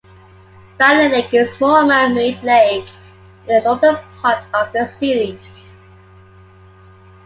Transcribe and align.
Valley 0.79 1.09
Lake 1.09 1.31
is 1.35 1.47
a 1.47 1.53
small 1.57 1.85
man-made 1.85 2.41
lake 2.41 2.89
in 3.47 3.53
the 3.55 3.61
northern 3.61 3.97
part 4.19 4.43
of 4.51 4.73
the 4.73 4.87
city. 4.87 5.39